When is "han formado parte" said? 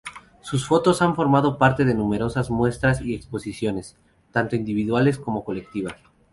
1.03-1.85